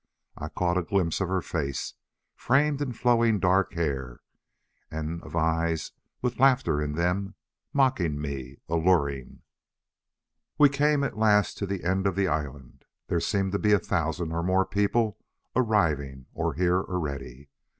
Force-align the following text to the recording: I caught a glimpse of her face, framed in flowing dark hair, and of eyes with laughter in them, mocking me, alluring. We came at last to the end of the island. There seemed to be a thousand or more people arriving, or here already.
I 0.35 0.49
caught 0.49 0.79
a 0.79 0.81
glimpse 0.81 1.21
of 1.21 1.27
her 1.29 1.43
face, 1.43 1.93
framed 2.35 2.81
in 2.81 2.91
flowing 2.91 3.37
dark 3.37 3.73
hair, 3.73 4.21
and 4.89 5.21
of 5.21 5.35
eyes 5.35 5.91
with 6.23 6.39
laughter 6.39 6.81
in 6.81 6.93
them, 6.93 7.35
mocking 7.71 8.19
me, 8.19 8.57
alluring. 8.67 9.43
We 10.57 10.69
came 10.69 11.03
at 11.03 11.19
last 11.19 11.59
to 11.59 11.67
the 11.67 11.83
end 11.83 12.07
of 12.07 12.15
the 12.15 12.27
island. 12.27 12.85
There 13.09 13.19
seemed 13.19 13.51
to 13.51 13.59
be 13.59 13.73
a 13.73 13.77
thousand 13.79 14.31
or 14.31 14.41
more 14.41 14.65
people 14.65 15.19
arriving, 15.55 16.25
or 16.33 16.55
here 16.55 16.77
already. 16.81 17.51